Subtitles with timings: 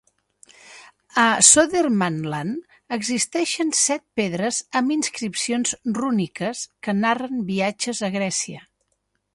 [1.25, 8.69] A Södermanland existeixen set pedres amb inscripcions rúniques que narren viatges a Grècia.